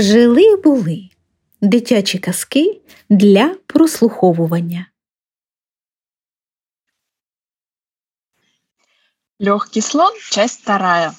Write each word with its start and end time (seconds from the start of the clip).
Жили 0.00 0.56
були 0.56 1.08
дитячі 1.60 2.18
казки 2.18 2.80
для 3.10 3.56
прослуховування. 3.66 4.86
Легкий 9.40 9.82
слон, 9.82 10.12
часть 10.30 10.62
вторая. 10.62 11.12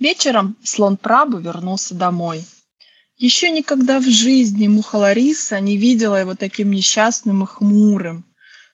Вечером 0.00 0.56
слон 0.64 0.96
Прабу 0.96 1.38
вернулся 1.38 1.94
домой. 1.94 2.44
Еще 3.22 3.50
никогда 3.50 3.98
в 3.98 4.10
жизни 4.10 4.68
муха 4.68 4.98
Лариса 4.98 5.60
не 5.60 5.76
видела 5.76 6.20
его 6.20 6.34
таким 6.34 6.70
несчастным 6.70 7.42
и 7.42 7.46
хмурым. 7.46 8.24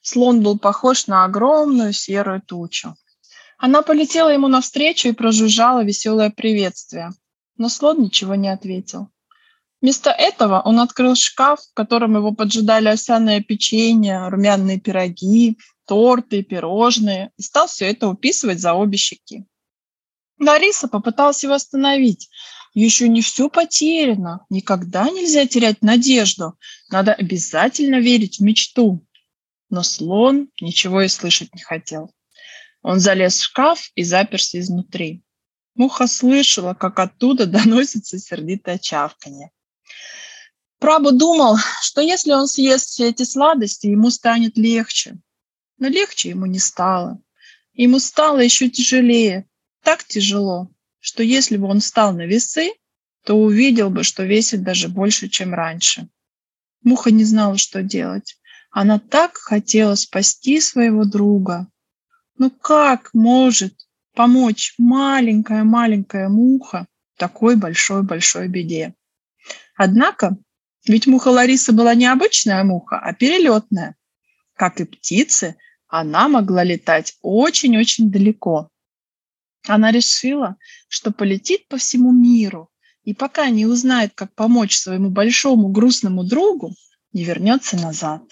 Слон 0.02 0.42
был 0.42 0.58
похож 0.58 1.08
на 1.08 1.24
огромную 1.24 1.92
серую 1.92 2.40
тучу. 2.42 2.94
Она 3.58 3.82
полетела 3.82 4.28
ему 4.32 4.48
навстречу 4.48 5.08
и 5.08 5.12
прожужжала 5.12 5.84
веселое 5.84 6.30
приветствие– 6.30 7.10
но 7.58 7.68
слон 7.68 8.02
ничего 8.02 8.34
не 8.34 8.48
ответил. 8.48 9.10
Вместо 9.80 10.10
этого 10.10 10.60
он 10.64 10.80
открыл 10.80 11.14
шкаф, 11.14 11.60
в 11.60 11.74
котором 11.74 12.16
его 12.16 12.32
поджидали 12.32 12.88
овсяное 12.88 13.40
печенье, 13.40 14.28
румяные 14.28 14.80
пироги, 14.80 15.58
торты, 15.86 16.42
пирожные, 16.42 17.30
и 17.36 17.42
стал 17.42 17.68
все 17.68 17.86
это 17.86 18.08
уписывать 18.08 18.60
за 18.60 18.74
обе 18.74 18.96
щеки. 18.96 19.44
Лариса 20.40 20.88
попыталась 20.88 21.42
его 21.42 21.54
остановить. 21.54 22.28
Еще 22.74 23.08
не 23.08 23.22
все 23.22 23.48
потеряно. 23.48 24.44
Никогда 24.50 25.08
нельзя 25.10 25.46
терять 25.46 25.82
надежду. 25.82 26.54
Надо 26.90 27.12
обязательно 27.12 27.96
верить 27.96 28.38
в 28.38 28.42
мечту. 28.42 29.04
Но 29.70 29.82
слон 29.82 30.48
ничего 30.60 31.02
и 31.02 31.08
слышать 31.08 31.54
не 31.54 31.62
хотел. 31.62 32.12
Он 32.82 33.00
залез 33.00 33.38
в 33.38 33.44
шкаф 33.44 33.90
и 33.94 34.04
заперся 34.04 34.60
изнутри. 34.60 35.22
Муха 35.78 36.08
слышала, 36.08 36.74
как 36.74 36.98
оттуда 36.98 37.46
доносится 37.56 38.18
сердитое 38.18 38.78
чавканье. 38.78 39.50
Прабу 40.80 41.12
думал, 41.12 41.56
что 41.82 42.00
если 42.00 42.32
он 42.32 42.46
съест 42.46 42.90
все 42.90 43.08
эти 43.08 43.22
сладости, 43.22 43.86
ему 43.86 44.10
станет 44.10 44.56
легче. 44.56 45.16
Но 45.78 45.88
легче 45.88 46.30
ему 46.30 46.46
не 46.46 46.58
стало. 46.58 47.20
Ему 47.74 48.00
стало 48.00 48.40
еще 48.40 48.68
тяжелее. 48.68 49.48
Так 49.82 50.04
тяжело, 50.04 50.68
что 50.98 51.22
если 51.22 51.56
бы 51.56 51.68
он 51.68 51.80
встал 51.80 52.12
на 52.12 52.26
весы, 52.26 52.72
то 53.24 53.34
увидел 53.34 53.88
бы, 53.90 54.02
что 54.02 54.24
весит 54.24 54.62
даже 54.64 54.88
больше, 54.88 55.28
чем 55.28 55.54
раньше. 55.54 56.08
Муха 56.82 57.12
не 57.12 57.24
знала, 57.24 57.56
что 57.56 57.82
делать. 57.82 58.36
Она 58.70 58.98
так 58.98 59.36
хотела 59.36 59.94
спасти 59.94 60.60
своего 60.60 61.04
друга. 61.04 61.68
Но 62.36 62.50
как 62.50 63.14
может 63.14 63.87
помочь 64.18 64.74
маленькая-маленькая 64.78 66.28
муха 66.28 66.88
такой 67.16 67.54
большой-большой 67.54 68.48
беде. 68.48 68.94
Однако, 69.76 70.36
ведь 70.88 71.06
муха 71.06 71.28
Лариса 71.28 71.72
была 71.72 71.94
не 71.94 72.06
обычная 72.06 72.64
муха, 72.64 72.98
а 72.98 73.14
перелетная. 73.14 73.94
Как 74.54 74.80
и 74.80 74.84
птицы, 74.84 75.54
она 75.86 76.26
могла 76.26 76.64
летать 76.64 77.16
очень-очень 77.22 78.10
далеко. 78.10 78.70
Она 79.68 79.92
решила, 79.92 80.56
что 80.88 81.12
полетит 81.12 81.68
по 81.68 81.76
всему 81.76 82.10
миру, 82.10 82.70
и 83.04 83.14
пока 83.14 83.48
не 83.50 83.66
узнает, 83.66 84.14
как 84.16 84.34
помочь 84.34 84.76
своему 84.76 85.10
большому 85.10 85.68
грустному 85.68 86.24
другу, 86.24 86.74
не 87.12 87.22
вернется 87.22 87.76
назад. 87.76 88.22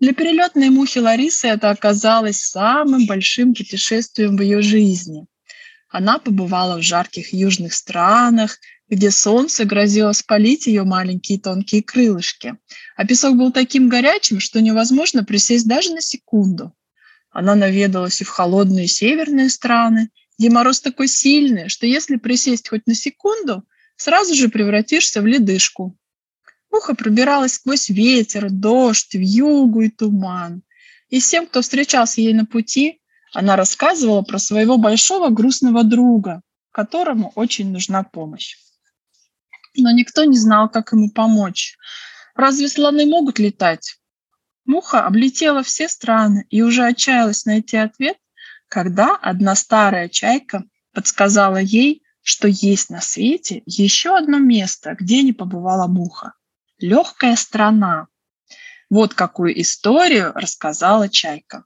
Для 0.00 0.12
перелетной 0.12 0.70
мухи 0.70 0.98
Ларисы 0.98 1.48
это 1.48 1.70
оказалось 1.70 2.40
самым 2.40 3.06
большим 3.06 3.52
путешествием 3.52 4.36
в 4.36 4.42
ее 4.42 4.62
жизни. 4.62 5.26
Она 5.88 6.18
побывала 6.18 6.78
в 6.78 6.82
жарких 6.82 7.32
южных 7.32 7.74
странах, 7.74 8.58
где 8.88 9.10
солнце 9.10 9.64
грозило 9.64 10.12
спалить 10.12 10.66
ее 10.66 10.84
маленькие 10.84 11.40
тонкие 11.40 11.82
крылышки, 11.82 12.56
а 12.96 13.06
песок 13.06 13.36
был 13.36 13.52
таким 13.52 13.88
горячим, 13.88 14.38
что 14.38 14.60
невозможно 14.60 15.24
присесть 15.24 15.66
даже 15.66 15.92
на 15.92 16.00
секунду. 16.00 16.72
Она 17.30 17.56
наведалась 17.56 18.20
и 18.20 18.24
в 18.24 18.28
холодные 18.28 18.86
северные 18.86 19.50
страны, 19.50 20.10
где 20.38 20.48
мороз 20.48 20.80
такой 20.80 21.08
сильный, 21.08 21.68
что 21.68 21.86
если 21.86 22.16
присесть 22.16 22.68
хоть 22.68 22.86
на 22.86 22.94
секунду, 22.94 23.64
сразу 23.96 24.34
же 24.34 24.48
превратишься 24.48 25.20
в 25.20 25.26
ледышку. 25.26 25.98
Муха 26.70 26.94
пробиралась 26.94 27.54
сквозь 27.54 27.88
ветер, 27.88 28.50
дождь, 28.50 29.14
вьюгу 29.14 29.82
и 29.82 29.90
туман. 29.90 30.62
И 31.08 31.20
всем, 31.20 31.46
кто 31.46 31.62
встречался 31.62 32.20
ей 32.20 32.34
на 32.34 32.44
пути, 32.44 33.00
она 33.32 33.56
рассказывала 33.56 34.22
про 34.22 34.38
своего 34.38 34.76
большого 34.76 35.30
грустного 35.30 35.82
друга, 35.82 36.42
которому 36.70 37.32
очень 37.34 37.72
нужна 37.72 38.02
помощь. 38.02 38.56
Но 39.76 39.90
никто 39.92 40.24
не 40.24 40.36
знал, 40.36 40.68
как 40.68 40.92
ему 40.92 41.10
помочь. 41.10 41.76
Разве 42.34 42.68
слоны 42.68 43.06
могут 43.06 43.38
летать? 43.38 43.98
Муха 44.64 45.06
облетела 45.06 45.62
все 45.62 45.88
страны 45.88 46.46
и 46.50 46.60
уже 46.62 46.84
отчаялась 46.84 47.46
найти 47.46 47.78
ответ, 47.78 48.18
когда 48.68 49.16
одна 49.16 49.54
старая 49.54 50.10
чайка 50.10 50.64
подсказала 50.92 51.56
ей, 51.56 52.02
что 52.22 52.48
есть 52.48 52.90
на 52.90 53.00
свете 53.00 53.62
еще 53.64 54.16
одно 54.16 54.38
место, 54.38 54.94
где 54.98 55.22
не 55.22 55.32
побывала 55.32 55.86
муха 55.86 56.34
легкая 56.78 57.36
страна. 57.36 58.08
Вот 58.90 59.14
какую 59.14 59.60
историю 59.60 60.32
рассказала 60.34 61.08
Чайка. 61.08 61.64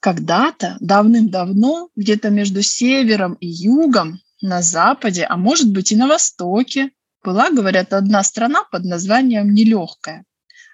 Когда-то, 0.00 0.76
давным-давно, 0.80 1.90
где-то 1.94 2.30
между 2.30 2.62
севером 2.62 3.34
и 3.34 3.46
югом, 3.46 4.20
на 4.42 4.62
западе, 4.62 5.26
а 5.28 5.36
может 5.36 5.70
быть 5.70 5.92
и 5.92 5.96
на 5.96 6.06
востоке, 6.06 6.90
была, 7.22 7.50
говорят, 7.50 7.92
одна 7.92 8.24
страна 8.24 8.64
под 8.64 8.84
названием 8.84 9.52
Нелегкая. 9.52 10.24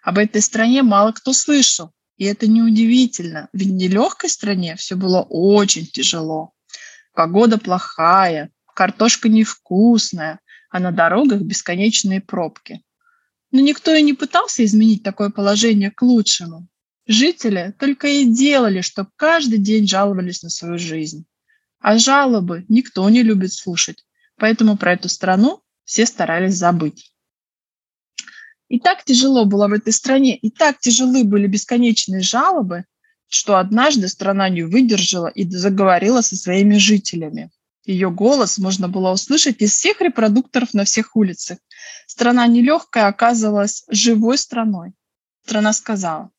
Об 0.03 0.19
этой 0.19 0.41
стране 0.41 0.85
мало 0.85 1.11
кто 1.11 1.33
слышал, 1.33 1.91
и 2.17 2.25
это 2.25 2.47
неудивительно, 2.47 3.49
ведь 3.53 3.69
в 3.69 3.73
нелегкой 3.73 4.31
стране 4.31 4.77
все 4.77 4.95
было 4.95 5.23
очень 5.23 5.87
тяжело. 5.87 6.53
Погода 7.13 7.59
плохая, 7.59 8.51
картошка 8.73 9.29
невкусная, 9.29 10.39
а 10.71 10.81
на 10.81 10.91
дорогах 10.93 11.43
бесконечные 11.43 12.21
пробки. 12.21 12.82
Но 13.50 13.60
никто 13.60 13.94
и 13.94 14.03
не 14.03 14.12
пытался 14.12 14.65
изменить 14.65 15.03
такое 15.03 15.31
положение 15.31 15.91
к 15.91 16.03
лучшему. 16.03 16.69
Жители 17.06 17.75
только 17.78 18.09
и 18.09 18.25
делали, 18.25 18.81
что 18.81 19.09
каждый 19.16 19.59
день 19.59 19.87
жаловались 19.87 20.43
на 20.43 20.50
свою 20.50 20.78
жизнь. 20.78 21.27
А 21.78 21.99
жалобы 21.99 22.65
никто 22.69 23.09
не 23.09 23.22
любит 23.22 23.53
слушать, 23.53 24.04
поэтому 24.37 24.77
про 24.77 24.94
эту 24.94 25.09
страну 25.09 25.62
все 25.84 26.04
старались 26.04 26.54
забыть. 26.54 27.12
И 28.69 28.81
так 28.81 29.04
тяжело 29.04 29.44
было 29.44 29.69
в 29.69 29.72
этой 29.72 29.93
стране, 29.93 30.37
и 30.37 30.50
так 30.50 30.81
тяжелы 30.81 31.22
были 31.22 31.47
бесконечные 31.47 32.22
жалобы, 32.22 32.84
что 33.28 33.56
однажды 33.59 34.09
страна 34.09 34.48
не 34.48 34.62
выдержала 34.62 35.28
и 35.28 35.48
заговорила 35.48 36.21
со 36.21 36.37
своими 36.37 36.77
жителями. 36.77 37.50
Ее 37.87 38.11
голос 38.11 38.59
можно 38.59 38.89
было 38.89 39.13
услышать 39.13 39.63
из 39.63 39.73
всех 39.73 40.01
репродукторов 40.01 40.75
на 40.75 40.85
всех 40.85 41.15
улицах. 41.15 41.59
Страна 42.07 42.45
нелегкая 42.49 43.07
оказывалась 43.07 43.85
живой 43.89 44.39
страной. 44.39 44.93
Страна 45.45 45.73
сказала, 45.73 46.31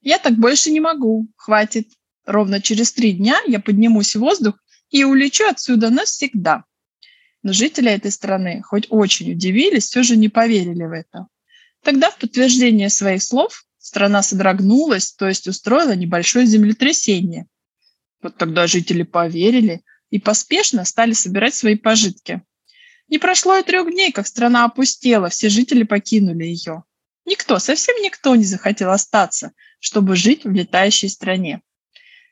я 0.00 0.18
так 0.18 0.34
больше 0.34 0.72
не 0.72 0.80
могу, 0.80 1.28
хватит. 1.36 1.88
Ровно 2.26 2.60
через 2.60 2.92
три 2.92 3.12
дня 3.12 3.38
я 3.46 3.60
поднимусь 3.60 4.16
в 4.16 4.20
воздух 4.20 4.58
и 4.90 5.04
улечу 5.04 5.44
отсюда 5.48 5.90
навсегда. 5.90 6.64
Но 7.44 7.52
жители 7.52 7.92
этой 7.92 8.10
страны, 8.10 8.60
хоть 8.62 8.88
очень 8.90 9.32
удивились, 9.32 9.84
все 9.84 10.02
же 10.02 10.16
не 10.16 10.28
поверили 10.28 10.84
в 10.84 10.92
это. 10.92 11.28
Тогда 11.84 12.10
в 12.10 12.18
подтверждение 12.18 12.90
своих 12.90 13.22
слов 13.22 13.64
страна 13.78 14.24
содрогнулась, 14.24 15.12
то 15.12 15.28
есть 15.28 15.46
устроила 15.46 15.94
небольшое 15.94 16.44
землетрясение. 16.44 17.46
Вот 18.20 18.36
тогда 18.36 18.66
жители 18.66 19.04
поверили– 19.04 19.82
и 20.10 20.18
поспешно 20.18 20.84
стали 20.84 21.12
собирать 21.12 21.54
свои 21.54 21.76
пожитки. 21.76 22.42
Не 23.08 23.18
прошло 23.18 23.56
и 23.56 23.62
трех 23.62 23.90
дней, 23.90 24.12
как 24.12 24.26
страна 24.26 24.64
опустела, 24.64 25.28
все 25.28 25.48
жители 25.48 25.82
покинули 25.82 26.44
ее. 26.44 26.84
Никто, 27.24 27.58
совсем 27.58 27.96
никто 28.02 28.34
не 28.36 28.44
захотел 28.44 28.90
остаться, 28.90 29.52
чтобы 29.80 30.16
жить 30.16 30.44
в 30.44 30.50
летающей 30.50 31.08
стране. 31.08 31.62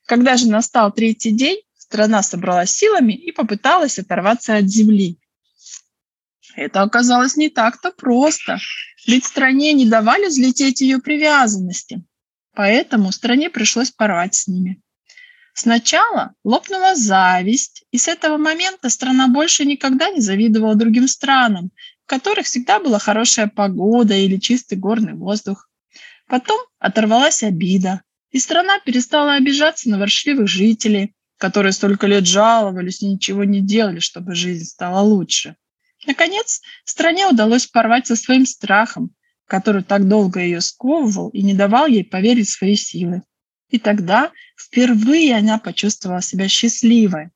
Когда 0.07 0.37
же 0.37 0.49
настал 0.49 0.93
третий 0.93 1.33
день, 1.33 1.63
страна 1.77 2.23
собралась 2.23 2.71
силами 2.71 3.13
и 3.13 3.33
попыталась 3.33 3.99
оторваться 3.99 4.57
от 4.57 4.67
земли. 4.67 5.19
Это 6.55 6.83
оказалось 6.83 7.37
не 7.37 7.51
так-то 7.51 7.91
просто, 7.91 8.59
ведь 9.07 9.27
стране 9.27 9.73
не 9.75 9.87
давали 9.87 10.27
взлететь 10.27 10.81
ее 10.81 10.99
привязанности. 10.99 12.05
Поэтому 12.55 13.13
стране 13.13 13.51
пришлось 13.51 13.91
порвать 13.91 14.35
с 14.35 14.47
ними. 14.47 14.81
Сначала 15.59 16.35
лопнула 16.45 16.95
зависть, 16.95 17.85
и 17.91 17.97
с 17.97 18.09
этого 18.09 18.37
момента 18.37 18.91
страна 18.91 19.27
больше 19.27 19.65
никогда 19.65 20.11
не 20.11 20.21
завидовала 20.21 20.75
другим 20.75 21.09
странам, 21.09 21.71
в 22.05 22.11
которых 22.11 22.45
всегда 22.45 22.79
была 22.79 22.99
хорошая 22.99 23.47
погода 23.47 24.15
или 24.15 24.37
чистый 24.37 24.77
горный 24.77 25.15
воздух. 25.15 25.71
Потом 26.29 26.59
оторвалась 26.79 27.43
обида, 27.43 28.03
и 28.33 28.39
страна 28.39 28.81
перестала 28.81 29.33
обижаться 29.33 29.89
на 29.89 29.99
воршливых 29.99 30.47
жителей, 30.47 31.15
которые 31.39 31.73
столько 31.73 32.07
лет 32.07 32.27
жаловались 32.27 33.01
и 33.01 33.07
ничего 33.07 33.45
не 33.45 33.63
делали, 33.63 34.01
чтобы 34.01 34.35
жизнь 34.35 34.67
стала 34.67 35.01
лучше. 35.01 35.57
Наконец, 36.07 36.61
стране 36.85 37.29
удалось 37.29 37.67
порвать 37.67 38.07
со 38.07 38.15
своим 38.15 38.45
страхом, 38.45 39.13
который 39.47 39.83
так 39.83 40.07
долго 40.07 40.39
ее 40.39 40.61
сковывал 40.61 41.31
и 41.31 41.41
не 41.41 41.55
давал 41.55 41.87
ей 41.87 42.05
поверить 42.05 42.49
в 42.49 42.53
свои 42.53 42.77
силы. 42.77 43.23
И 43.69 43.79
тогда 43.79 44.33
впервые 44.57 45.37
она 45.37 45.59
почувствовала 45.59 46.23
себя 46.23 46.49
счастливой. 46.49 47.31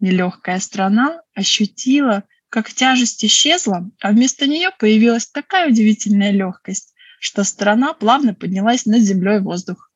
Нелегкая 0.00 0.60
страна 0.60 1.22
ощутила, 1.34 2.24
как 2.48 2.72
тяжесть 2.72 3.24
исчезла, 3.24 3.90
а 4.00 4.12
вместо 4.12 4.46
нее 4.46 4.70
появилась 4.78 5.26
такая 5.26 5.68
удивительная 5.68 6.30
легкость, 6.30 6.94
что 7.20 7.44
страна 7.44 7.92
плавно 7.94 8.34
поднялась 8.34 8.86
над 8.86 9.00
землей 9.00 9.40
в 9.40 9.44
воздух. 9.44 9.90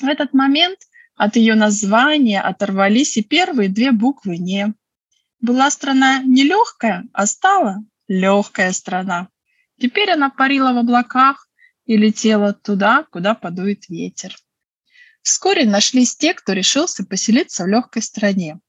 В 0.00 0.06
этот 0.06 0.32
момент 0.32 0.78
от 1.16 1.36
ее 1.36 1.54
названия 1.54 2.40
оторвались 2.40 3.16
и 3.16 3.22
первые 3.22 3.68
две 3.68 3.92
буквы 3.92 4.38
«не». 4.38 4.72
Была 5.40 5.70
страна 5.70 6.22
не 6.22 6.44
легкая, 6.44 7.04
а 7.12 7.26
стала 7.26 7.84
легкая 8.08 8.72
страна. 8.72 9.28
Теперь 9.78 10.10
она 10.10 10.30
парила 10.30 10.72
в 10.72 10.78
облаках 10.78 11.49
и 11.90 11.96
летела 11.96 12.52
туда, 12.52 13.04
куда 13.10 13.34
подует 13.34 13.88
ветер. 13.88 14.36
Вскоре 15.22 15.64
нашлись 15.64 16.14
те, 16.14 16.34
кто 16.34 16.52
решился 16.52 17.04
поселиться 17.04 17.64
в 17.64 17.66
легкой 17.66 18.00
стране. 18.02 18.60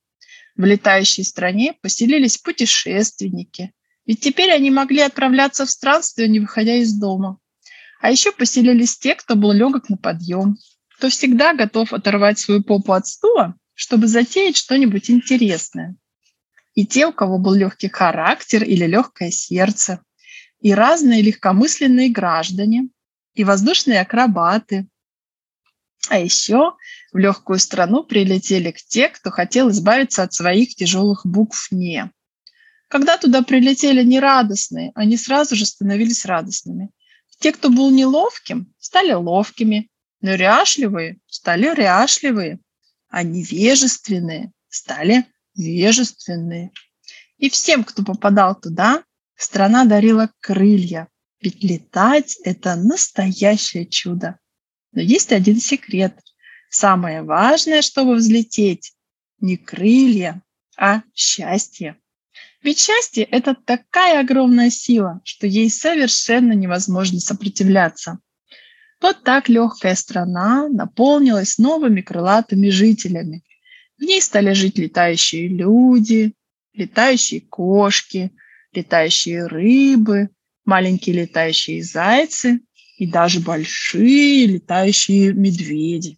В 0.56 0.65
летающей 0.65 1.23
стране 1.23 1.75
поселились 1.83 2.39
путешественники, 2.39 3.73
ведь 4.07 4.21
теперь 4.21 4.51
они 4.51 4.71
могли 4.71 5.01
отправляться 5.01 5.68
в 5.68 5.69
странствие, 5.69 6.29
не 6.29 6.39
выходя 6.39 6.77
из 6.77 6.95
дома. 6.95 7.38
А 8.01 8.09
еще 8.09 8.31
поселились 8.31 8.97
те, 8.97 9.13
кто 9.13 9.35
был 9.35 9.51
легок 9.51 9.88
на 9.88 9.97
подъем, 9.97 10.57
кто 10.95 11.09
всегда 11.09 11.53
готов 11.53 11.94
оторвать 11.94 12.39
свою 12.39 12.63
попу 12.63 12.94
от 12.94 13.06
стула, 13.06 13.56
чтобы 13.75 14.07
затеять 14.07 14.57
что-нибудь 14.57 15.12
интересное. 15.12 15.95
И 16.74 16.88
те, 16.88 17.06
у 17.06 17.13
кого 17.13 17.38
был 17.38 17.53
легкий 17.53 17.88
характер 17.88 18.63
или 18.63 18.88
легкое 18.88 19.29
сердце, 19.29 20.01
и 20.59 20.74
разные 20.74 21.21
легкомысленные 21.21 22.09
граждане, 22.09 22.89
и 23.33 23.44
воздушные 23.44 24.01
акробаты. 24.01 24.88
А 26.10 26.18
еще 26.18 26.74
в 27.12 27.18
легкую 27.18 27.60
страну 27.60 28.04
прилетели 28.04 28.75
те, 28.88 29.10
кто 29.10 29.30
хотел 29.30 29.69
избавиться 29.69 30.24
от 30.24 30.33
своих 30.33 30.75
тяжелых 30.75 31.25
букв 31.25 31.72
«не». 31.72 32.12
Когда 32.88 33.18
туда 33.18 33.42
прилетели 33.42 34.04
нерадостные, 34.04 34.92
они 34.95 35.16
сразу 35.16 35.56
же 35.56 35.66
становились 35.66 36.25
радостными. 36.25 36.89
Те, 37.39 37.54
кто 37.54 37.69
был 37.69 37.89
неловким, 37.89 38.74
стали 38.80 39.13
ловкими, 39.13 39.89
но 40.19 40.36
ряшливые 40.36 41.19
стали 41.27 41.74
ряшливые, 41.74 42.60
а 43.10 43.24
невежественные 43.24 44.51
стали 44.68 45.25
вежественные. 45.56 46.72
И 47.38 47.50
всем, 47.50 47.86
кто 47.86 48.04
попадал 48.04 48.60
туда, 48.60 49.04
Страна 49.42 49.86
дарила 49.86 50.30
крылья, 50.39 51.07
ведь 51.41 51.63
летать– 51.63 52.38
это 52.43 52.75
настоящее 52.75 53.85
чудо. 53.88 54.39
Но 54.91 55.01
есть 55.01 55.31
один 55.31 55.59
секрет. 55.59 56.17
Самое 56.69 57.23
важное, 57.23 57.81
чтобы 57.81 58.15
взлететь, 58.15 58.93
не 59.39 59.57
крылья, 59.57 60.41
а 60.77 61.01
счастье. 61.13 61.97
Ведь 62.61 62.79
счастье– 62.79 63.23
это 63.31 63.55
такая 63.55 64.21
огромная 64.21 64.69
сила, 64.69 65.19
что 65.23 65.47
ей 65.47 65.69
совершенно 65.69 66.53
невозможно 66.53 67.19
сопротивляться. 67.19 68.19
Вот 69.01 69.23
так 69.23 69.49
легкая 69.49 69.95
страна 69.95 70.69
наполнилась 70.69 71.57
новыми 71.57 72.01
крылатыми 72.01 72.69
жителями. 72.69 73.43
В 73.97 74.03
ней 74.03 74.21
стали 74.21 74.53
жить 74.53 74.77
летающие 74.77 75.47
люди, 75.47 76.35
летающие 76.73 77.41
кошки, 77.41 78.31
летающие 78.73 79.47
рыбы, 79.47 80.29
маленькие 80.66 81.24
летающие 81.24 81.84
зайцы 81.84 82.62
и 82.98 83.08
даже 83.08 83.40
большие 83.40 84.46
летающие 84.46 85.34
медведи. 85.34 86.18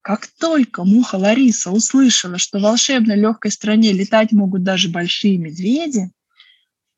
Как 0.00 0.26
только 0.26 0.84
муха 0.84 1.16
Лариса 1.16 1.70
услышала, 1.70 2.38
что 2.38 2.58
в 2.58 2.62
волшебной 2.62 3.16
легкой 3.16 3.50
стране 3.50 3.92
летать 3.92 4.32
могут 4.32 4.62
даже 4.62 4.88
большие 4.88 5.36
медведи, 5.36 6.12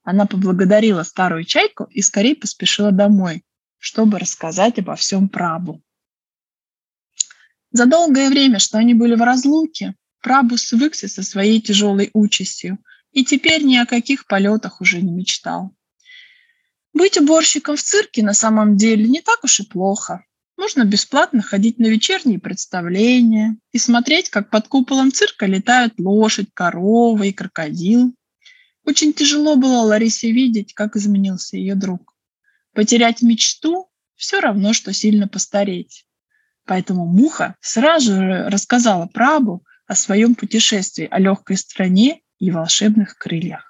она 0.02 0.26
поблагодарила 0.26 1.02
старую 1.02 1.44
чайку 1.44 1.84
и 1.84 2.02
скорее 2.02 2.34
поспешила 2.34 2.92
домой, 2.92 3.44
чтобы 3.78 4.18
рассказать 4.18 4.78
обо 4.78 4.94
всем 4.94 5.28
Прабу. 5.28 5.82
За 7.70 7.86
долгое 7.86 8.28
время, 8.30 8.58
что 8.58 8.78
они 8.78 8.94
были 8.94 9.14
в 9.14 9.22
разлуке, 9.22 9.94
Прабу 10.22 10.56
свыкся 10.56 11.08
со 11.08 11.22
своей 11.22 11.60
тяжелой 11.60 12.10
участью 12.12 12.78
и 13.12 13.24
теперь 13.24 13.64
ни 13.64 13.76
о 13.76 13.86
каких 13.86 14.26
полетах 14.26 14.80
уже 14.80 15.00
не 15.00 15.12
мечтал. 15.12 15.74
Быть 16.98 17.16
уборщиком 17.16 17.76
в 17.76 17.82
цирке 17.84 18.24
на 18.24 18.34
самом 18.34 18.76
деле 18.76 19.06
не 19.06 19.20
так 19.20 19.44
уж 19.44 19.60
и 19.60 19.62
плохо. 19.62 20.24
Можно 20.56 20.82
бесплатно 20.82 21.42
ходить 21.42 21.78
на 21.78 21.86
вечерние 21.86 22.40
представления 22.40 23.56
и 23.70 23.78
смотреть, 23.78 24.30
как 24.30 24.50
под 24.50 24.66
куполом 24.66 25.12
цирка 25.12 25.46
летают 25.46 25.94
лошадь, 25.98 26.48
корова 26.52 27.22
и 27.22 27.30
крокодил. 27.30 28.16
Очень 28.84 29.12
тяжело 29.12 29.54
было 29.54 29.82
Ларисе 29.82 30.32
видеть, 30.32 30.74
как 30.74 30.96
изменился 30.96 31.56
ее 31.56 31.76
друг. 31.76 32.16
Потерять 32.74 33.22
мечту– 33.22 33.88
все 34.16 34.40
равно, 34.40 34.72
что 34.72 34.92
сильно 34.92 35.28
постареть. 35.28 36.04
Поэтому 36.64 37.06
Муха 37.06 37.54
сразу 37.60 38.16
же 38.16 38.48
рассказала 38.48 39.06
Прабу 39.06 39.62
о 39.86 39.94
своем 39.94 40.34
путешествии, 40.34 41.06
о 41.08 41.20
легкой 41.20 41.58
стране 41.58 42.22
и 42.40 42.50
волшебных 42.50 43.16
крыльях. 43.18 43.67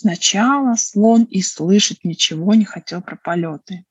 Сначала 0.00 0.76
слон 0.76 1.24
и 1.24 1.42
слышать 1.42 2.04
ничего 2.04 2.54
не 2.54 2.64
хотел 2.64 3.02
про 3.02 3.16
полеты. 3.16 3.84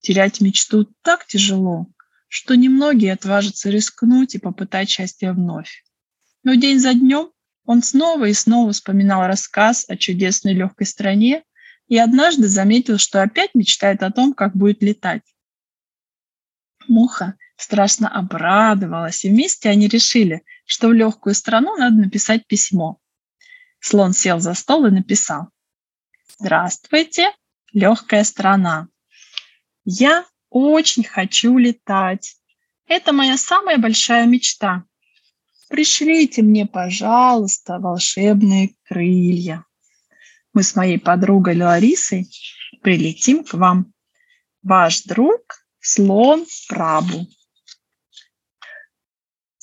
Терять 0.00 0.40
мечту 0.40 0.92
так 1.02 1.26
тяжело, 1.28 1.86
что 2.26 2.56
немногие 2.56 3.12
отважатся 3.12 3.70
рискнуть 3.70 4.34
и 4.34 4.40
попытать 4.40 4.90
счастье 4.90 5.30
вновь. 5.30 5.84
Но 6.42 6.54
день 6.54 6.80
за 6.80 6.92
днем 6.92 7.30
он 7.64 7.84
снова 7.84 8.24
и 8.24 8.32
снова 8.32 8.72
вспоминал 8.72 9.28
рассказ 9.28 9.84
о 9.88 9.96
чудесной 9.96 10.54
легкой 10.54 10.88
стране 10.88 11.44
и 11.86 11.96
однажды 11.98 12.48
заметил, 12.48 12.98
что 12.98 13.22
опять 13.22 13.54
мечтает 13.54 14.02
о 14.02 14.10
том, 14.10 14.34
как 14.34 14.56
будет 14.56 14.82
летать. 14.82 15.22
Муха 16.88 17.36
страшно 17.56 18.08
обрадовалась, 18.08 19.24
и 19.24 19.28
вместе 19.28 19.68
они 19.68 19.86
решили, 19.86 20.42
что 20.66 20.88
в 20.88 20.94
легкую 20.94 21.36
страну 21.36 21.76
надо 21.76 21.94
написать 21.94 22.44
письмо. 22.48 22.98
Слон 23.80 24.12
сел 24.12 24.40
за 24.40 24.54
стол 24.54 24.86
и 24.86 24.90
написал. 24.90 25.48
Здравствуйте, 26.38 27.32
легкая 27.72 28.24
страна. 28.24 28.88
Я 29.84 30.24
очень 30.50 31.04
хочу 31.04 31.56
летать. 31.58 32.36
Это 32.86 33.12
моя 33.12 33.36
самая 33.36 33.78
большая 33.78 34.26
мечта. 34.26 34.84
Пришлите 35.68 36.42
мне, 36.42 36.66
пожалуйста, 36.66 37.78
волшебные 37.78 38.74
крылья. 38.84 39.64
Мы 40.54 40.62
с 40.62 40.74
моей 40.74 40.98
подругой 40.98 41.60
Ларисой 41.60 42.28
прилетим 42.82 43.44
к 43.44 43.52
вам. 43.54 43.92
Ваш 44.62 45.02
друг 45.02 45.66
слон 45.80 46.46
Прабу. 46.68 47.26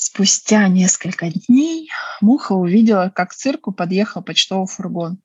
Спустя 0.07 0.67
несколько 0.67 1.31
дней 1.31 1.89
Муха 2.21 2.53
увидела, 2.53 3.09
как 3.09 3.31
к 3.31 3.33
цирку 3.33 3.71
подъехал 3.71 4.21
почтовый 4.21 4.67
фургон. 4.67 5.17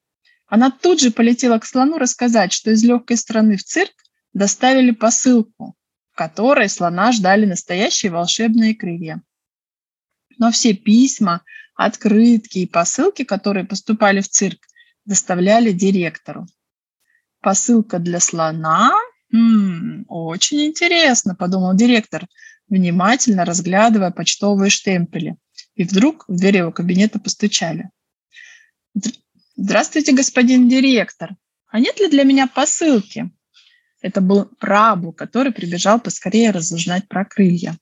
Она 0.46 0.70
тут 0.70 1.00
же 1.00 1.10
полетела 1.10 1.58
к 1.58 1.66
слону 1.66 1.98
рассказать, 1.98 2.54
что 2.54 2.70
из 2.70 2.82
легкой 2.82 3.18
страны 3.18 3.58
в 3.58 3.62
цирк 3.62 3.92
доставили 4.32 4.92
посылку, 4.92 5.76
в 6.12 6.16
которой 6.16 6.70
слона 6.70 7.12
ждали 7.12 7.44
настоящие 7.44 8.10
волшебные 8.10 8.74
крылья. 8.74 9.20
Но 10.38 10.50
все 10.50 10.72
письма, 10.72 11.42
открытки 11.74 12.60
и 12.60 12.66
посылки, 12.66 13.24
которые 13.24 13.66
поступали 13.66 14.22
в 14.22 14.30
цирк, 14.30 14.60
доставляли 15.04 15.72
директору. 15.72 16.46
Посылка 17.42 17.98
для 17.98 18.18
слона? 18.18 18.94
М-м, 19.30 20.06
очень 20.08 20.64
интересно, 20.64 21.34
подумал 21.34 21.74
директор 21.76 22.26
внимательно 22.70 23.44
разглядывая 23.44 24.10
почтовые 24.10 24.70
штемпели. 24.70 25.36
И 25.74 25.84
вдруг 25.84 26.24
в 26.28 26.36
дверь 26.36 26.58
его 26.58 26.72
кабинета 26.72 27.18
постучали. 27.18 27.90
«Здравствуйте, 29.56 30.12
господин 30.12 30.68
директор. 30.68 31.36
А 31.66 31.80
нет 31.80 31.98
ли 32.00 32.08
для 32.08 32.24
меня 32.24 32.46
посылки?» 32.46 33.30
Это 34.00 34.22
был 34.22 34.46
Прабу, 34.58 35.12
который 35.12 35.52
прибежал 35.52 36.00
поскорее 36.00 36.52
разузнать 36.52 37.06
про 37.08 37.24
крылья. 37.26 37.76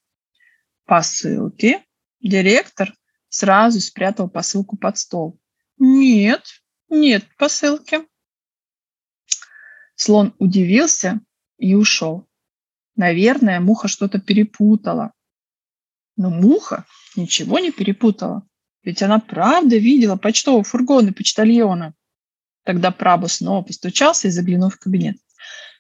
«Посылки?» 0.85 1.85
Директор 2.21 2.92
сразу 3.28 3.80
спрятал 3.80 4.28
посылку 4.28 4.76
под 4.76 4.99
стол. 4.99 5.40
«Нет, 5.78 6.42
нет 6.88 7.25
посылки». 7.37 8.00
Слон 9.95 10.35
удивился 10.38 11.21
и 11.59 11.75
ушел. 11.75 12.28
Наверное, 12.99 13.61
муха 13.61 13.87
что-то 13.87 14.19
перепутала. 14.21 15.12
Но 16.17 16.31
муха 16.31 16.85
ничего 17.14 17.61
не 17.61 17.71
перепутала. 17.71 18.43
Ведь 18.83 19.02
она 19.05 19.21
правда 19.21 19.76
видела 19.76 20.17
почтовый 20.17 20.64
фургон 20.64 21.07
и 21.07 21.12
почтальона. 21.12 21.95
Тогда 22.64 22.90
Прабу 22.90 23.28
снова 23.28 23.62
постучался 23.62 24.26
и 24.26 24.33
заглянул 24.33 24.71
в 24.71 24.81
кабинет. 24.81 25.17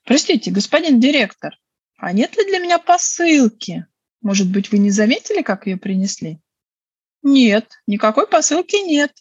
«Простите, 0.04 0.52
господин 0.52 1.00
директор, 1.00 1.58
а 1.96 2.12
нет 2.12 2.36
ли 2.36 2.44
для 2.44 2.60
меня 2.60 2.78
посылки? 2.78 3.84
Может 4.20 4.48
быть, 4.48 4.70
вы 4.70 4.78
не 4.78 4.92
заметили, 4.92 5.42
как 5.42 5.66
ее 5.66 5.76
принесли?» 5.76 6.40
«Нет, 7.22 7.68
никакой 7.88 8.28
посылки 8.28 8.76
нет. 8.76 9.12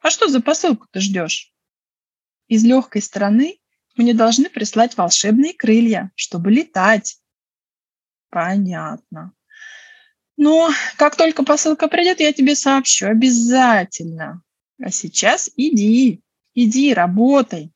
А 0.00 0.10
что 0.10 0.28
за 0.28 0.42
посылку 0.42 0.86
ты 0.90 1.00
ждешь?» 1.00 1.54
«Из 2.46 2.62
легкой 2.62 3.00
стороны 3.00 3.58
мне 3.96 4.12
должны 4.12 4.50
прислать 4.50 4.98
волшебные 4.98 5.54
крылья, 5.54 6.12
чтобы 6.14 6.50
летать». 6.50 7.18
«Понятно. 8.30 9.32
Ну, 10.36 10.68
как 10.96 11.16
только 11.16 11.42
посылка 11.42 11.88
придет, 11.88 12.20
я 12.20 12.32
тебе 12.32 12.54
сообщу 12.54 13.06
обязательно. 13.06 14.42
А 14.80 14.90
сейчас 14.90 15.50
иди, 15.56 16.22
иди, 16.54 16.94
работай. 16.94 17.72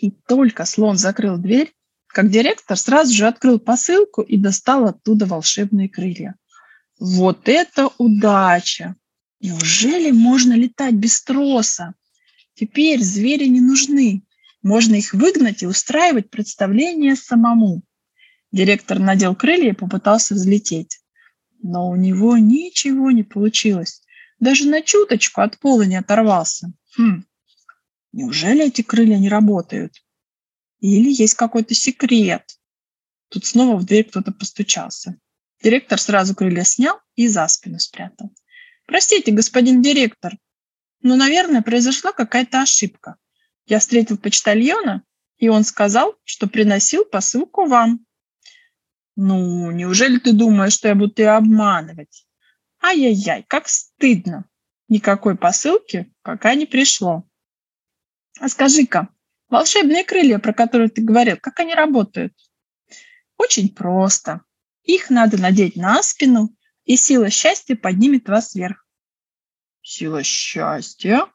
И 0.00 0.10
только 0.10 0.66
слон 0.66 0.98
закрыл 0.98 1.38
дверь, 1.38 1.72
как 2.06 2.30
директор 2.30 2.76
сразу 2.76 3.14
же 3.14 3.26
открыл 3.26 3.58
посылку 3.58 4.20
и 4.20 4.36
достал 4.36 4.86
оттуда 4.86 5.24
волшебные 5.24 5.88
крылья. 5.88 6.36
Вот 6.98 7.48
это 7.48 7.90
удача! 7.98 8.94
Неужели 9.40 10.10
можно 10.10 10.52
летать 10.52 10.94
без 10.94 11.22
троса? 11.22 11.94
Теперь 12.54 13.02
звери 13.02 13.46
не 13.46 13.60
нужны. 13.60 14.22
Можно 14.62 14.94
их 14.96 15.12
выгнать 15.14 15.62
и 15.62 15.66
устраивать 15.66 16.30
представление 16.30 17.16
самому. 17.16 17.82
Директор 18.54 18.98
надел 18.98 19.34
крылья 19.34 19.70
и 19.70 19.74
попытался 19.74 20.34
взлететь 20.34 21.00
но 21.64 21.88
у 21.88 21.96
него 21.96 22.36
ничего 22.36 23.10
не 23.10 23.22
получилось. 23.22 24.02
Даже 24.38 24.68
на 24.68 24.82
чуточку 24.82 25.40
от 25.40 25.58
пола 25.58 25.82
не 25.82 25.96
оторвался. 25.96 26.72
Хм, 26.96 27.24
неужели 28.12 28.66
эти 28.66 28.82
крылья 28.82 29.16
не 29.16 29.30
работают? 29.30 29.94
Или 30.80 31.10
есть 31.10 31.34
какой-то 31.34 31.74
секрет? 31.74 32.58
Тут 33.30 33.46
снова 33.46 33.78
в 33.78 33.86
дверь 33.86 34.04
кто-то 34.04 34.30
постучался. 34.30 35.18
Директор 35.62 35.98
сразу 35.98 36.34
крылья 36.34 36.64
снял 36.64 37.00
и 37.16 37.28
за 37.28 37.48
спину 37.48 37.78
спрятал. 37.78 38.30
Простите, 38.86 39.32
господин 39.32 39.80
директор, 39.80 40.36
но, 41.00 41.16
наверное, 41.16 41.62
произошла 41.62 42.12
какая-то 42.12 42.60
ошибка. 42.60 43.16
Я 43.64 43.78
встретил 43.78 44.18
почтальона, 44.18 45.02
и 45.38 45.48
он 45.48 45.64
сказал, 45.64 46.14
что 46.24 46.46
приносил 46.46 47.06
посылку 47.06 47.64
вам. 47.64 48.04
Ну, 49.16 49.70
неужели 49.70 50.18
ты 50.18 50.32
думаешь, 50.32 50.72
что 50.72 50.88
я 50.88 50.94
буду 50.94 51.12
тебя 51.12 51.36
обманывать? 51.36 52.26
Ай-яй-яй, 52.82 53.44
как 53.48 53.68
стыдно. 53.68 54.44
Никакой 54.88 55.36
посылки 55.36 56.12
пока 56.22 56.54
не 56.54 56.66
пришло. 56.66 57.24
А 58.40 58.48
скажи-ка, 58.48 59.08
волшебные 59.48 60.04
крылья, 60.04 60.38
про 60.38 60.52
которые 60.52 60.88
ты 60.88 61.02
говорил, 61.02 61.36
как 61.40 61.60
они 61.60 61.74
работают? 61.74 62.34
Очень 63.36 63.68
просто. 63.72 64.42
Их 64.82 65.10
надо 65.10 65.40
надеть 65.40 65.76
на 65.76 66.02
спину, 66.02 66.54
и 66.84 66.96
сила 66.96 67.30
счастья 67.30 67.76
поднимет 67.76 68.28
вас 68.28 68.54
вверх. 68.54 68.86
Сила 69.80 70.22
счастья? 70.22 71.26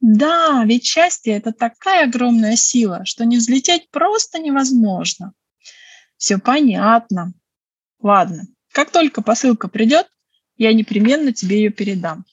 Да, 0.00 0.64
ведь 0.64 0.86
счастье– 0.86 1.34
это 1.36 1.52
такая 1.52 2.04
огромная 2.04 2.56
сила, 2.56 3.04
что 3.04 3.24
не 3.24 3.36
взлететь 3.36 3.90
просто 3.90 4.38
невозможно. 4.38 5.34
Все 6.20 6.36
понятно. 6.36 7.32
Ладно, 7.98 8.42
как 8.72 8.90
только 8.90 9.22
посылка 9.22 9.68
придет, 9.68 10.06
я 10.58 10.74
непременно 10.74 11.32
тебе 11.32 11.56
ее 11.56 11.70
передам. 11.70 12.26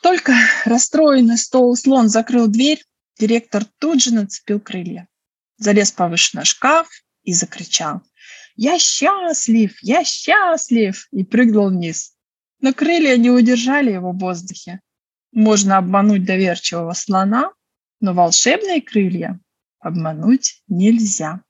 Только 0.00 0.32
расстроенный 0.64 1.36
стол 1.36 1.74
слон 1.74 2.08
закрыл 2.08 2.46
дверь, 2.46 2.84
директор 3.18 3.64
тут 3.80 4.00
же 4.00 4.14
нацепил 4.14 4.60
крылья. 4.60 5.08
Залез 5.56 5.90
повыше 5.90 6.36
на 6.36 6.44
шкаф 6.44 6.88
и 7.24 7.32
закричал. 7.32 8.00
«Я 8.54 8.78
счастлив! 8.78 9.76
Я 9.82 10.04
счастлив!» 10.04 11.08
и 11.10 11.24
прыгнул 11.24 11.70
вниз. 11.70 12.14
Но 12.60 12.74
крылья 12.74 13.16
не 13.16 13.30
удержали 13.30 13.90
его 13.90 14.12
в 14.12 14.18
воздухе. 14.18 14.82
Можно 15.32 15.78
обмануть 15.78 16.24
доверчивого 16.24 16.92
слона, 16.92 17.50
но 17.98 18.14
волшебные 18.14 18.80
крылья 18.80 19.40
обмануть 19.80 20.62
нельзя. 20.68 21.42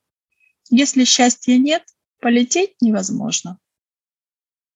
Если 0.71 1.05
счастья 1.05 1.57
нет, 1.57 1.85
полететь 2.21 2.75
невозможно. 2.81 3.59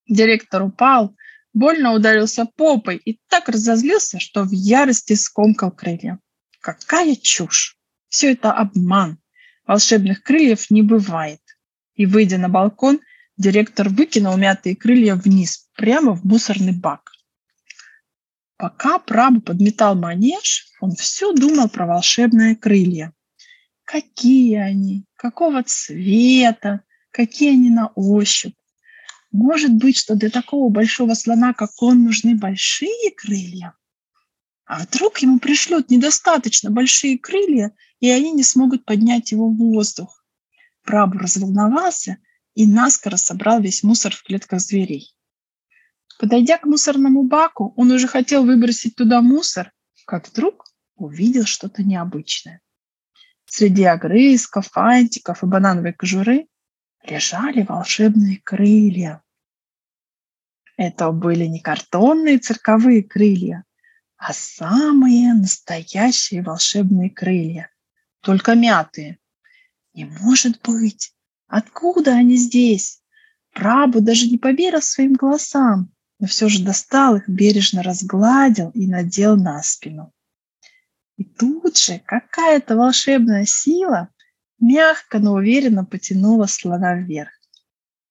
Директор 0.06 0.62
упал, 0.62 1.16
больно 1.52 1.92
ударился 1.92 2.47
попой 2.47 2.97
и 2.97 3.20
так 3.28 3.49
разозлился, 3.49 4.20
что 4.20 4.44
в 4.44 4.52
ярости 4.52 5.14
скомкал 5.14 5.73
крылья. 5.73 6.20
Какая 6.61 7.16
чушь! 7.16 7.76
Все 8.09 8.32
это 8.32 8.52
обман. 8.52 9.18
Волшебных 9.66 10.23
крыльев 10.23 10.70
не 10.70 10.82
бывает. 10.82 11.40
И, 11.94 12.06
выйдя 12.06 12.38
на 12.38 12.49
балкон, 12.49 13.00
директор 13.37 13.88
выкинул 13.88 14.37
мятые 14.37 14.76
крылья 14.76 15.14
вниз, 15.14 15.68
прямо 15.75 16.14
в 16.14 16.25
мусорный 16.25 16.73
бак. 16.73 17.12
Пока 18.56 18.99
Прабу 18.99 19.40
подметал 19.40 19.94
манеж, 19.94 20.68
он 20.80 20.92
все 20.92 21.32
думал 21.32 21.68
про 21.68 21.87
волшебные 21.87 22.56
крылья. 22.56 23.12
Какие 23.90 24.54
они, 24.54 25.04
какого 25.16 25.64
цвета, 25.64 26.85
какие 27.11 27.54
они 27.54 27.70
на 27.70 27.88
ощупь. 27.97 28.54
Может 29.32 29.73
быть, 29.75 29.97
что 29.97 30.14
для 30.14 30.30
такого 30.30 30.70
большого 30.70 31.14
слона, 31.14 31.54
как 31.54 31.70
он, 31.82 32.04
нужны 32.04 32.37
большие 32.37 33.11
крылья? 33.16 33.75
А 34.64 34.78
вдруг 34.78 35.18
ему 35.18 35.40
пришлют 35.40 35.90
недостаточно 35.90 36.70
большие 36.70 37.18
крылья, 37.18 37.75
и 37.99 38.09
они 38.09 38.30
не 38.30 38.44
смогут 38.44 38.85
поднять 38.85 39.32
его 39.32 39.49
в 39.49 39.56
воздух? 39.56 40.25
Прабу 40.85 41.18
разволновался 41.18 42.18
и 42.54 42.68
наскоро 42.68 43.16
собрал 43.16 43.61
весь 43.61 43.82
мусор 43.82 44.14
в 44.14 44.23
клетках 44.23 44.61
зверей. 44.61 45.16
Подойдя 46.16 46.59
к 46.59 46.64
мусорному 46.64 47.25
баку, 47.25 47.75
он 47.76 47.90
уже 47.90 48.06
хотел 48.06 48.44
выбросить 48.44 48.94
туда 48.94 49.20
мусор, 49.20 49.73
как 50.06 50.28
вдруг 50.28 50.64
увидел 50.94 51.44
что-то 51.44 51.82
необычное. 51.82 52.61
Среди 53.52 53.83
огрызков, 53.83 54.69
фантиков 54.69 55.42
и 55.42 55.47
банановой 55.47 55.92
кожуры 55.92 56.47
лежали 57.02 57.62
волшебные 57.62 58.40
крылья. 58.45 59.25
Это 60.76 61.11
были 61.11 61.47
не 61.47 61.59
картонные 61.59 62.38
цирковые 62.38 63.02
крылья, 63.02 63.64
а 64.16 64.33
самые 64.33 65.35
настоящие 65.35 66.45
волшебные 66.45 67.11
крылья, 67.11 67.73
только 68.21 68.54
мятые. 68.54 69.19
Не 69.95 70.04
может 70.04 70.62
быть! 70.62 71.12
Откуда 71.49 72.12
они 72.12 72.37
здесь? 72.37 73.02
Прабу 73.52 74.00
даже 74.00 74.28
не 74.28 74.38
поверил 74.38 74.80
своим 74.80 75.14
голосам, 75.14 75.92
но 76.21 76.28
все 76.28 76.49
же 76.49 76.62
достал 76.62 77.16
их, 77.16 77.28
бережно 77.28 77.83
разгладил 77.83 78.71
и 78.71 78.87
надел 78.87 79.37
на 79.37 79.61
спину. 79.64 80.12
И 81.21 81.25
тут 81.25 81.77
же 81.77 82.00
какая-то 82.07 82.77
волшебная 82.77 83.45
сила 83.45 84.09
мягко, 84.59 85.19
но 85.19 85.35
уверенно 85.35 85.85
потянула 85.85 86.47
слона 86.47 86.95
вверх. 86.95 87.29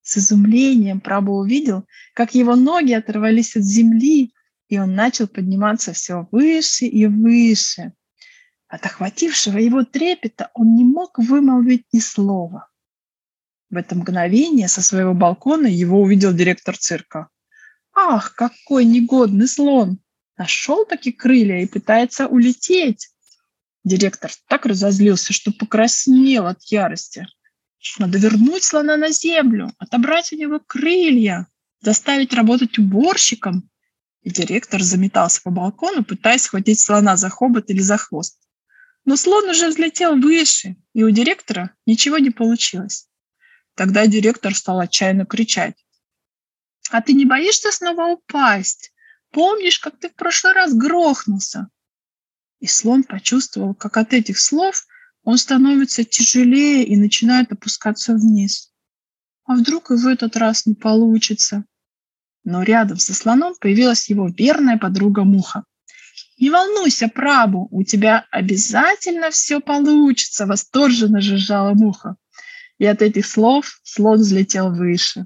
С 0.03 0.19
изумлением 0.19 1.01
Прабу 1.01 1.33
увидел, 1.39 1.87
как 2.13 2.35
его 2.35 2.55
ноги 2.55 2.93
оторвались 2.93 3.55
от 3.55 3.63
земли, 3.63 4.31
и 4.67 4.77
он 4.77 4.93
начал 4.93 5.27
подниматься 5.27 5.91
все 5.91 6.27
выше 6.31 6.85
и 6.85 7.07
выше. 7.07 7.93
От 8.67 8.85
охватившего 8.85 9.57
его 9.57 9.83
трепета 9.83 10.51
он 10.53 10.75
не 10.75 10.83
мог 10.83 11.17
вымолвить 11.17 11.87
ни 11.91 11.99
слова. 12.01 12.69
В 13.71 13.77
это 13.77 13.95
мгновение 13.95 14.67
со 14.67 14.83
своего 14.83 15.15
балкона 15.15 15.65
его 15.65 15.99
увидел 15.99 16.31
директор 16.31 16.77
цирка. 16.77 17.29
«Ах, 17.91 18.35
какой 18.35 18.85
негодный 18.85 19.47
слон! 19.47 19.99
Нашел 20.39 20.85
таки 20.85 21.11
крылья 21.11 21.61
и 21.61 21.67
пытается 21.67 22.25
улететь. 22.25 23.09
Директор 23.83 24.31
так 24.47 24.65
разозлился, 24.65 25.33
что 25.33 25.51
покраснел 25.51 26.47
от 26.47 26.63
ярости. 26.63 27.27
Надо 27.97 28.17
вернуть 28.17 28.63
слона 28.63 28.95
на 28.95 29.11
землю, 29.11 29.73
отобрать 29.77 30.31
у 30.31 30.37
него 30.37 30.61
крылья, 30.65 31.47
заставить 31.81 32.33
работать 32.33 32.79
уборщиком. 32.79 33.69
И 34.21 34.29
директор 34.29 34.81
заметался 34.81 35.41
по 35.41 35.51
балкону, 35.51 36.05
пытаясь 36.05 36.43
схватить 36.43 36.79
слона 36.79 37.17
за 37.17 37.29
хобот 37.29 37.69
или 37.69 37.81
за 37.81 37.97
хвост. 37.97 38.39
Но 39.03 39.17
слон 39.17 39.49
уже 39.49 39.67
взлетел 39.67 40.17
выше, 40.17 40.77
и 40.93 41.03
у 41.03 41.09
директора 41.09 41.75
ничего 41.85 42.17
не 42.17 42.29
получилось. 42.29 43.09
Тогда 43.75 44.07
директор 44.07 44.55
стал 44.55 44.79
отчаянно 44.79 45.25
кричать. 45.25 45.75
«А 46.91 47.01
ты 47.01 47.11
не 47.11 47.25
боишься 47.25 47.71
снова 47.73 48.13
упасть? 48.13 48.93
Помнишь, 49.31 49.79
как 49.79 49.99
ты 49.99 50.09
в 50.09 50.15
прошлый 50.15 50.53
раз 50.53 50.73
грохнулся?» 50.73 51.69
И 52.59 52.67
слон 52.67 53.03
почувствовал, 53.03 53.73
как 53.73 53.97
от 53.97 54.13
этих 54.13 54.39
слов 54.39 54.85
он 55.23 55.37
становится 55.37 56.03
тяжелее 56.03 56.83
и 56.83 56.97
начинает 56.97 57.51
опускаться 57.51 58.13
вниз. 58.13 58.71
А 59.45 59.55
вдруг 59.55 59.91
и 59.91 59.95
в 59.95 60.05
этот 60.07 60.35
раз 60.37 60.65
не 60.65 60.75
получится? 60.75 61.65
Но 62.43 62.63
рядом 62.63 62.97
со 62.97 63.13
слоном 63.13 63.55
появилась 63.59 64.09
его 64.09 64.27
верная 64.27 64.77
подруга 64.77 65.23
Муха. 65.23 65.63
«Не 66.37 66.49
волнуйся, 66.49 67.09
Прабу, 67.09 67.67
у 67.69 67.83
тебя 67.83 68.25
обязательно 68.31 69.29
все 69.29 69.59
получится!» 69.59 70.45
Восторженно 70.45 71.19
жужжала 71.19 71.73
Муха. 71.73 72.15
И 72.77 72.85
от 72.85 73.01
этих 73.01 73.25
слов 73.25 73.79
слон 73.83 74.19
взлетел 74.19 74.73
выше. 74.73 75.25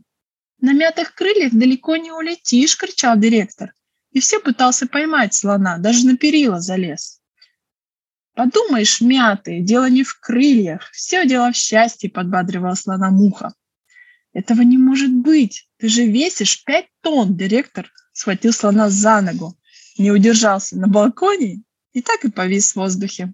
«На 0.60 0.74
мятых 0.74 1.14
крыльях 1.14 1.54
далеко 1.54 1.98
не 1.98 2.12
улетишь!»– 2.12 2.78
кричал 2.78 3.18
директор. 3.18 3.74
И 4.14 4.20
все 4.20 4.40
пытался 4.40 4.88
поймать 4.88 5.34
слона, 5.34 5.78
даже 5.80 6.06
на 6.06 6.18
перила 6.18 6.62
залез. 6.62 7.20
Подумаешь, 8.36 9.02
мятые, 9.02 9.62
дело 9.62 9.90
не 9.90 10.04
в 10.04 10.20
крыльях, 10.20 10.90
все 10.92 11.28
дело 11.28 11.52
в 11.52 11.56
счастье, 11.56 12.10
подбадривала 12.10 12.76
слона 12.76 13.12
муха. 13.12 13.54
Этого 14.32 14.62
не 14.62 14.78
может 14.78 15.12
быть, 15.12 15.68
ты 15.78 15.90
же 15.90 16.06
весишь 16.06 16.64
пять 16.64 16.88
тонн, 17.02 17.36
директор 17.36 17.92
схватил 18.12 18.54
слона 18.54 18.90
за 18.90 19.22
ногу, 19.22 19.56
не 19.98 20.12
удержался 20.12 20.78
на 20.78 20.88
балконе 20.88 21.64
и 21.92 22.02
так 22.02 22.24
и 22.26 22.32
повис 22.32 22.72
в 22.72 22.78
воздухе. 22.78 23.34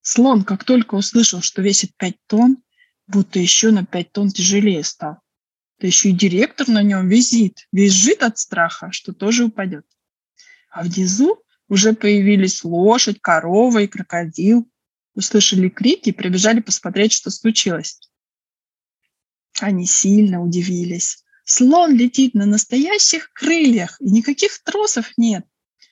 Слон, 0.00 0.44
как 0.44 0.64
только 0.64 0.96
услышал, 0.96 1.42
что 1.42 1.62
весит 1.62 1.96
пять 1.96 2.16
тонн, 2.26 2.58
будто 3.06 3.38
еще 3.38 3.70
на 3.70 3.84
пять 3.84 4.12
тонн 4.12 4.30
тяжелее 4.30 4.82
стал. 4.84 5.18
Да 5.80 5.86
еще 5.88 6.10
и 6.10 6.12
директор 6.12 6.68
на 6.68 6.82
нем 6.82 7.08
визит, 7.08 7.66
визжит 7.72 8.22
от 8.22 8.38
страха, 8.38 8.92
что 8.92 9.12
тоже 9.12 9.44
упадет. 9.44 9.84
А 10.72 10.82
внизу 10.82 11.38
уже 11.68 11.92
появились 11.92 12.64
лошадь, 12.64 13.20
корова 13.20 13.80
и 13.80 13.86
крокодил. 13.86 14.66
Услышали 15.14 15.68
крики 15.68 16.08
и 16.08 16.12
прибежали 16.12 16.60
посмотреть, 16.60 17.12
что 17.12 17.30
случилось. 17.30 18.00
Они 19.60 19.86
сильно 19.86 20.42
удивились. 20.42 21.24
Слон 21.44 21.94
летит 21.94 22.32
на 22.32 22.46
настоящих 22.46 23.30
крыльях, 23.34 24.00
и 24.00 24.10
никаких 24.10 24.62
тросов 24.62 25.12
нет. 25.18 25.44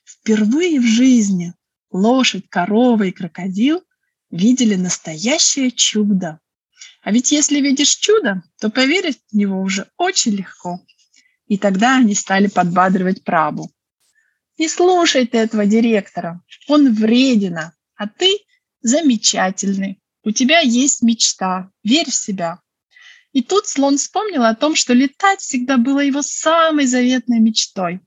Впервые 0.05 0.81
в 0.81 0.87
жизни 0.87 1.53
лошадь, 1.91 2.49
корова 2.49 3.03
и 3.03 3.13
крокодил 3.13 3.83
видели 4.31 4.77
настоящее 4.77 5.71
чудо. 5.71 6.41
А 7.03 7.13
ведь 7.13 7.33
если 7.33 7.61
видишь 7.61 7.97
чудо, 7.97 8.43
то 8.59 8.71
поверить 8.71 9.21
в 9.31 9.37
него 9.37 9.61
уже 9.61 9.91
очень 9.99 10.33
легко. 10.33 10.81
И 11.47 11.59
тогда 11.59 11.99
они 11.99 12.15
стали 12.15 12.47
подбадривать 12.47 13.25
Прабу. 13.25 13.71
Не 14.61 14.69
слушай 14.69 15.27
ты 15.27 15.39
этого 15.39 15.65
директора, 15.65 16.43
он 16.69 16.93
вредина, 16.93 17.73
а 17.97 18.07
ты 18.07 18.41
замечательный. 18.83 19.99
У 20.23 20.33
тебя 20.33 20.61
есть 20.61 21.01
мечта, 21.01 21.71
верь 21.83 22.11
в 22.11 22.15
себя. 22.15 22.61
И 23.33 23.43
тут 23.43 23.67
слон 23.67 23.97
вспомнил 23.97 24.45
о 24.45 24.55
том, 24.55 24.75
что 24.75 24.93
летать 24.93 25.41
всегда 25.41 25.79
было 25.79 26.01
его 26.01 26.21
самой 26.21 26.85
заветной 26.85 27.39
мечтой. 27.39 28.01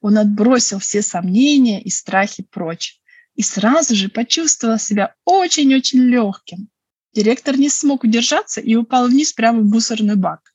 Он 0.00 0.18
отбросил 0.18 0.78
все 0.78 1.02
сомнения 1.02 1.82
и 1.82 1.90
страхи 1.90 2.44
прочь 2.44 3.00
и 3.34 3.42
сразу 3.42 3.96
же 3.96 4.08
почувствовал 4.08 4.78
себя 4.78 5.16
очень-очень 5.24 6.02
легким. 6.02 6.68
Директор 7.12 7.56
не 7.56 7.68
смог 7.68 8.04
удержаться 8.04 8.60
и 8.60 8.76
упал 8.76 9.08
вниз 9.08 9.32
прямо 9.32 9.62
в 9.62 9.64
мусорный 9.64 10.14
бак. 10.14 10.54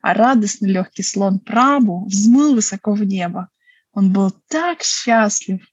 А 0.00 0.14
радостный 0.14 0.70
легкий 0.70 1.02
слон 1.02 1.40
Прабу 1.40 2.06
взмыл 2.06 2.54
высоко 2.54 2.92
в 2.92 3.02
небо, 3.02 3.50
он 3.96 4.12
был 4.12 4.30
так 4.48 4.82
счастлив. 4.82 5.66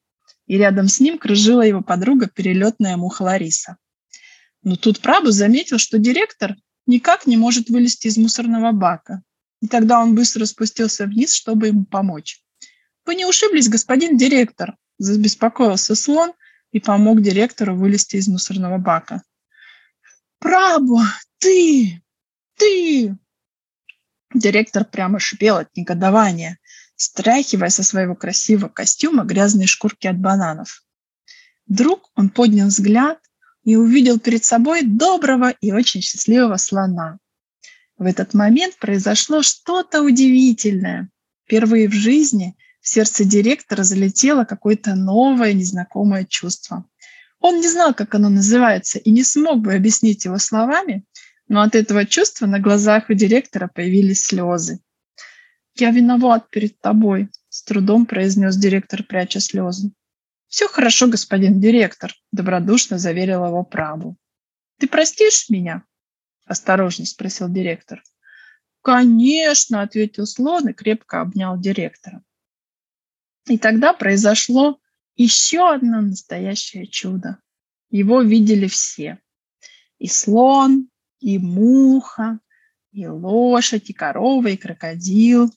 И 0.48 0.58
рядом 0.58 0.88
с 0.88 1.02
ним 1.02 1.18
кружила 1.18 1.62
его 1.62 1.82
подруга, 1.82 2.28
перелетная 2.28 2.96
муха 2.96 3.24
Лариса. 3.24 3.78
Но 4.62 4.78
тут 4.78 5.02
Прабу 5.02 5.32
заметил, 5.32 5.78
что 5.78 6.00
директор 6.00 6.56
никак 6.88 7.28
не 7.28 7.36
может 7.36 7.70
вылезти 7.70 8.08
из 8.08 8.18
мусорного 8.18 8.72
бака. 8.72 9.24
И 9.62 9.68
тогда 9.68 10.00
он 10.00 10.16
быстро 10.16 10.46
спустился 10.46 11.06
вниз, 11.06 11.34
чтобы 11.36 11.68
ему 11.68 11.84
помочь. 11.84 12.42
«Вы 13.06 13.16
не 13.16 13.26
ушиблись, 13.26 13.68
господин 13.68 14.18
директор?»– 14.18 14.78
забеспокоился 14.98 15.94
слон 15.94 16.32
и 16.72 16.80
помог 16.80 17.22
директору 17.22 17.76
вылезти 17.76 18.16
из 18.16 18.30
мусорного 18.30 18.78
бака. 18.78 19.22
«Прабу, 20.40 21.02
ты! 21.40 22.02
Ты!» 22.56 23.18
Директор 24.34 24.86
прямо 24.86 25.20
шипел 25.20 25.58
от 25.58 25.76
негодования 25.76 26.58
стряхивая 27.04 27.70
со 27.70 27.84
своего 27.84 28.16
красивого 28.16 28.70
костюма 28.70 29.24
грязные 29.24 29.68
шкурки 29.68 30.08
от 30.08 30.18
бананов. 30.20 30.84
Вдруг 31.68 32.10
он 32.16 32.30
поднял 32.30 32.68
взгляд 32.68 33.20
и 33.64 33.76
увидел 33.76 34.20
перед 34.20 34.44
собой 34.44 34.84
доброго 34.84 35.52
и 35.62 35.72
очень 35.72 36.02
счастливого 36.02 36.58
слона. 36.58 37.20
В 37.98 38.06
этот 38.06 38.34
момент 38.34 38.78
произошло 38.78 39.42
что-то 39.44 40.02
удивительное. 40.02 41.10
Впервые 41.46 41.88
в 41.88 41.94
жизни 41.94 42.56
в 42.82 42.88
сердце 42.88 43.24
директора 43.24 43.84
залетело 43.84 44.44
какое-то 44.44 44.96
новое 44.96 45.54
незнакомое 45.54 46.26
чувство. 46.26 46.86
Он 47.40 47.60
не 47.60 47.70
знал, 47.70 47.94
как 47.94 48.16
оно 48.16 48.30
называется, 48.30 49.00
и 49.00 49.12
не 49.12 49.24
смог 49.24 49.60
бы 49.60 49.74
объяснить 49.74 50.26
его 50.26 50.38
словами, 50.38 51.06
но 51.48 51.62
от 51.62 51.76
этого 51.76 52.06
чувства 52.06 52.46
на 52.46 52.60
глазах 52.60 53.10
у 53.10 53.14
директора 53.14 53.70
появились 53.74 54.26
слезы. 54.26 54.80
«Я 55.76 55.92
виноват 55.92 56.50
перед 56.50 56.80
тобой»,– 56.80 57.30
с 57.50 57.64
трудом 57.64 58.06
произнес 58.06 58.56
директор, 58.58 59.04
пряча 59.04 59.40
слезы. 59.40 59.92
«Все 60.48 60.68
хорошо, 60.68 61.08
господин 61.08 61.60
директор»,– 61.60 62.14
добродушно 62.32 63.00
заверил 63.00 63.46
его 63.46 63.64
Прабу. 63.64 64.18
«Ты 64.78 64.88
простишь 64.88 65.50
меня?»– 65.50 65.84
осторожно 66.46 67.06
спросил 67.06 67.50
директор. 67.50 68.04
«Конечно»,– 68.82 69.82
ответил 69.84 70.28
слон 70.28 70.70
и 70.70 70.74
крепко 70.74 71.22
обнял 71.22 71.58
директора. 71.60 72.24
И 73.48 73.58
тогда 73.58 73.94
произошло 73.94 74.80
еще 75.16 75.74
одно 75.74 76.02
настоящее 76.02 76.86
чудо. 76.86 77.40
Его 77.90 78.22
видели 78.22 78.68
все. 78.68 79.20
И 79.98 80.08
слон, 80.08 80.90
и 81.20 81.40
муха, 81.40 82.40
и 82.92 83.08
лошадь, 83.08 83.90
и 83.90 83.94
корова, 83.94 84.48
и 84.48 84.58
крокодил, 84.58 85.52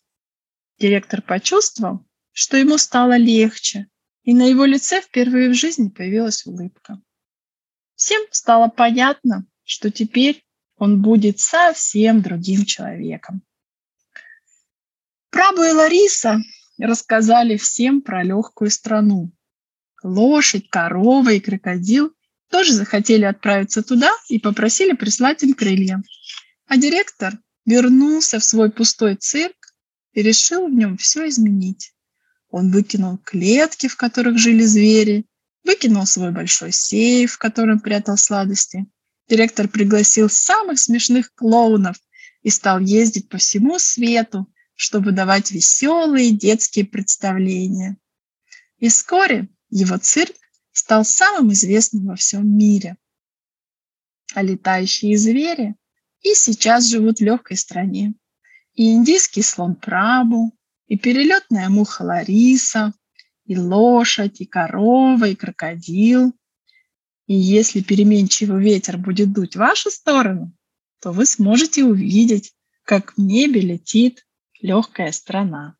Директор 0.78 1.22
почувствовал, 1.22 2.06
что 2.32 2.56
ему 2.56 2.76
стало 2.76 3.16
легче, 3.16 3.88
и 4.24 4.34
на 4.34 4.46
его 4.46 4.64
лице 4.64 5.00
впервые 5.00 5.48
в 5.48 5.54
жизни 5.54 5.88
появилась 5.88 6.44
улыбка. 6.44 7.00
Всем 7.94 8.20
стало 8.30 8.68
понятно, 8.68 9.46
что 9.64 9.90
теперь 9.90 10.44
он 10.76 11.00
будет 11.00 11.40
совсем 11.40 12.20
другим 12.20 12.66
человеком. 12.66 13.42
Прабу 15.30 15.62
и 15.62 15.72
Лариса 15.72 16.40
рассказали 16.78 17.56
всем 17.56 18.02
про 18.02 18.22
легкую 18.22 18.70
страну. 18.70 19.32
Лошадь, 20.02 20.68
корова 20.68 21.30
и 21.30 21.40
крокодил 21.40 22.14
тоже 22.50 22.74
захотели 22.74 23.24
отправиться 23.24 23.82
туда 23.82 24.10
и 24.28 24.38
попросили 24.38 24.92
прислать 24.92 25.42
им 25.42 25.54
крылья. 25.54 26.02
А 26.66 26.76
директор 26.76 27.38
вернулся 27.64 28.38
в 28.38 28.44
свой 28.44 28.70
пустой 28.70 29.16
цирк 29.16 29.55
и 30.16 30.22
решил 30.22 30.66
в 30.66 30.72
нем 30.72 30.96
все 30.96 31.28
изменить. 31.28 31.94
Он 32.48 32.72
выкинул 32.72 33.18
клетки, 33.18 33.86
в 33.86 33.96
которых 33.96 34.38
жили 34.38 34.64
звери, 34.64 35.26
выкинул 35.62 36.06
свой 36.06 36.32
большой 36.32 36.72
сейф, 36.72 37.32
в 37.32 37.38
котором 37.38 37.80
прятал 37.80 38.16
сладости. 38.16 38.86
Директор 39.28 39.68
пригласил 39.68 40.30
самых 40.30 40.78
смешных 40.78 41.34
клоунов 41.34 41.96
и 42.42 42.48
стал 42.48 42.78
ездить 42.78 43.28
по 43.28 43.36
всему 43.36 43.78
свету, 43.78 44.50
чтобы 44.74 45.12
давать 45.12 45.50
веселые 45.50 46.30
детские 46.30 46.86
представления. 46.86 47.98
И 48.78 48.88
вскоре 48.88 49.48
его 49.68 49.98
цирк 49.98 50.34
стал 50.72 51.04
самым 51.04 51.52
известным 51.52 52.06
во 52.06 52.16
всем 52.16 52.48
мире. 52.56 52.96
А 54.32 54.42
летающие 54.42 55.18
звери 55.18 55.74
и 56.22 56.32
сейчас 56.32 56.86
живут 56.86 57.18
в 57.18 57.24
легкой 57.24 57.58
стране 57.58 58.14
и 58.76 58.92
индийский 58.92 59.42
слон 59.42 59.74
Прабу, 59.74 60.52
и 60.86 60.96
перелетная 60.96 61.68
муха 61.68 62.02
Лариса, 62.02 62.92
и 63.44 63.56
лошадь, 63.56 64.40
и 64.40 64.44
корова, 64.46 65.24
и 65.28 65.34
крокодил. 65.34 66.32
И 67.26 67.34
если 67.34 67.80
переменчивый 67.80 68.62
ветер 68.62 68.98
будет 68.98 69.32
дуть 69.32 69.56
в 69.56 69.58
вашу 69.58 69.90
сторону, 69.90 70.52
то 71.00 71.10
вы 71.10 71.26
сможете 71.26 71.84
увидеть, 71.84 72.52
как 72.84 73.14
в 73.16 73.20
небе 73.20 73.60
летит 73.60 74.26
легкая 74.60 75.10
страна. 75.10 75.76